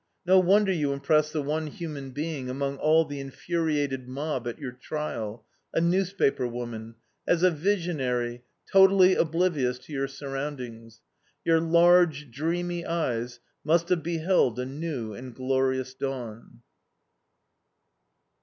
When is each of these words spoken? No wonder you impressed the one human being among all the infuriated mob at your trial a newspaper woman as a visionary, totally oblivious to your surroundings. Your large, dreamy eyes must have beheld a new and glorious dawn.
No 0.25 0.39
wonder 0.39 0.71
you 0.71 0.93
impressed 0.93 1.31
the 1.31 1.43
one 1.43 1.67
human 1.67 2.09
being 2.09 2.49
among 2.49 2.77
all 2.77 3.05
the 3.05 3.19
infuriated 3.19 4.07
mob 4.07 4.47
at 4.47 4.57
your 4.57 4.71
trial 4.71 5.45
a 5.75 5.79
newspaper 5.79 6.47
woman 6.47 6.95
as 7.27 7.43
a 7.43 7.51
visionary, 7.51 8.41
totally 8.73 9.13
oblivious 9.13 9.77
to 9.77 9.93
your 9.93 10.07
surroundings. 10.07 11.01
Your 11.45 11.59
large, 11.59 12.31
dreamy 12.31 12.83
eyes 12.83 13.39
must 13.63 13.89
have 13.89 14.01
beheld 14.01 14.57
a 14.57 14.65
new 14.65 15.13
and 15.13 15.35
glorious 15.35 15.93
dawn. 15.93 16.63